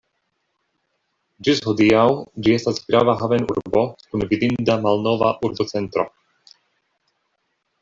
Ĝis 1.47 1.61
hodiaŭ 1.65 2.05
ĝi 2.47 2.55
estas 2.61 2.79
grava 2.87 3.15
haven-urbo 3.21 3.85
kun 4.15 4.27
vidinda 4.33 4.79
malnova 4.89 5.31
urbocentro. 5.51 6.09